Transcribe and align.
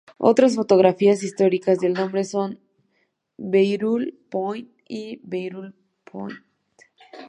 Otras 0.17 0.57
ortografías 0.57 1.21
históricas 1.21 1.77
del 1.79 1.93
nombre 1.93 2.23
son 2.23 2.59
"Breuil 3.37 4.17
Pont" 4.31 4.67
y 4.89 5.17
"Breuil-Pont". 5.21 6.41